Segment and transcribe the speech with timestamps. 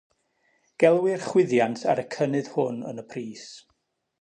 [0.83, 3.45] Gelwir chwyddiant ar y cynnydd hwn yn y pris.